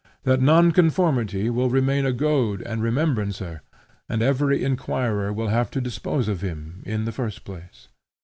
[0.23, 3.61] That nonconformity will remain a goad and remembrancer,
[4.09, 7.87] and every inquirer will have to dispose of him, in the first place.